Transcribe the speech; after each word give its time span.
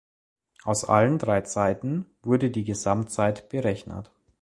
Aus 0.63 0.83
allen 0.83 1.19
drei 1.19 1.41
Zeiten 1.41 2.07
wurde 2.23 2.49
die 2.49 2.63
Gesamtzeit 2.63 3.49
berechnet. 3.49 4.11